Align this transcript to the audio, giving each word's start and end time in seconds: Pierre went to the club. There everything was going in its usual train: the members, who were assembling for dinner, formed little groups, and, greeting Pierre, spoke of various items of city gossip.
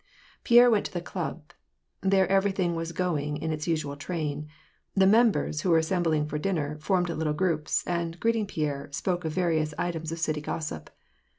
Pierre 0.43 0.71
went 0.71 0.87
to 0.87 0.91
the 0.91 0.99
club. 0.99 1.51
There 2.01 2.27
everything 2.27 2.73
was 2.73 2.91
going 2.91 3.37
in 3.37 3.51
its 3.51 3.67
usual 3.67 3.95
train: 3.95 4.47
the 4.95 5.05
members, 5.05 5.61
who 5.61 5.69
were 5.69 5.77
assembling 5.77 6.25
for 6.25 6.39
dinner, 6.39 6.79
formed 6.79 7.09
little 7.09 7.33
groups, 7.35 7.83
and, 7.85 8.19
greeting 8.19 8.47
Pierre, 8.47 8.89
spoke 8.91 9.25
of 9.25 9.31
various 9.33 9.75
items 9.77 10.11
of 10.11 10.17
city 10.17 10.41
gossip. 10.41 10.89